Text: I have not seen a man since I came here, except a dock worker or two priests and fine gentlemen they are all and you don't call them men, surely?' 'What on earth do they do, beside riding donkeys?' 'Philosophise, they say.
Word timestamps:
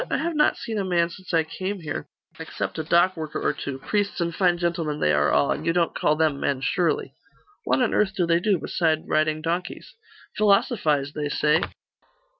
I 0.09 0.17
have 0.17 0.35
not 0.35 0.57
seen 0.57 0.79
a 0.79 0.83
man 0.83 1.11
since 1.11 1.31
I 1.31 1.43
came 1.43 1.81
here, 1.81 2.07
except 2.39 2.79
a 2.79 2.83
dock 2.83 3.15
worker 3.15 3.39
or 3.39 3.53
two 3.53 3.77
priests 3.77 4.19
and 4.19 4.33
fine 4.33 4.57
gentlemen 4.57 4.99
they 4.99 5.13
are 5.13 5.29
all 5.31 5.51
and 5.51 5.63
you 5.63 5.73
don't 5.73 5.93
call 5.93 6.15
them 6.15 6.39
men, 6.39 6.61
surely?' 6.61 7.13
'What 7.65 7.83
on 7.83 7.93
earth 7.93 8.15
do 8.15 8.25
they 8.25 8.39
do, 8.39 8.57
beside 8.57 9.07
riding 9.07 9.43
donkeys?' 9.43 9.93
'Philosophise, 10.35 11.13
they 11.13 11.29
say. 11.29 11.61